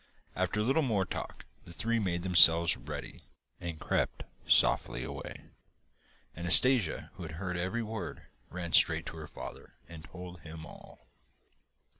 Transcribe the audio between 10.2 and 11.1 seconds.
him all.